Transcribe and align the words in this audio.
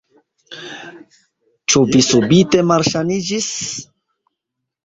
Ĉu 1.73 1.83
vi 1.91 2.03
subite 2.07 2.65
malsaniĝis? 2.73 3.55